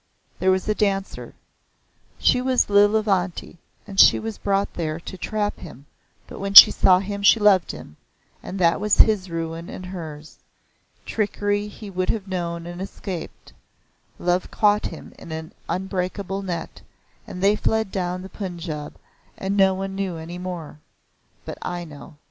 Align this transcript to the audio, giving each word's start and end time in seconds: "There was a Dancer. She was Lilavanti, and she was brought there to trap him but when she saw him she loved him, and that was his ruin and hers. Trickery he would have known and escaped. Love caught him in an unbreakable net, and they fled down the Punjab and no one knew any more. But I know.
"There 0.39 0.49
was 0.49 0.67
a 0.67 0.73
Dancer. 0.73 1.35
She 2.17 2.41
was 2.41 2.71
Lilavanti, 2.71 3.59
and 3.85 3.99
she 3.99 4.17
was 4.17 4.39
brought 4.39 4.73
there 4.73 4.99
to 4.99 5.15
trap 5.15 5.59
him 5.59 5.85
but 6.25 6.39
when 6.39 6.55
she 6.55 6.71
saw 6.71 6.97
him 6.97 7.21
she 7.21 7.39
loved 7.39 7.71
him, 7.71 7.97
and 8.41 8.57
that 8.57 8.81
was 8.81 8.97
his 8.97 9.29
ruin 9.29 9.69
and 9.69 9.85
hers. 9.85 10.39
Trickery 11.05 11.67
he 11.67 11.91
would 11.91 12.09
have 12.09 12.27
known 12.27 12.65
and 12.65 12.81
escaped. 12.81 13.53
Love 14.17 14.49
caught 14.49 14.87
him 14.87 15.13
in 15.19 15.31
an 15.31 15.53
unbreakable 15.69 16.41
net, 16.41 16.81
and 17.27 17.43
they 17.43 17.55
fled 17.55 17.91
down 17.91 18.23
the 18.23 18.29
Punjab 18.29 18.95
and 19.37 19.55
no 19.55 19.75
one 19.75 19.93
knew 19.93 20.17
any 20.17 20.39
more. 20.39 20.79
But 21.45 21.59
I 21.61 21.85
know. 21.85 22.15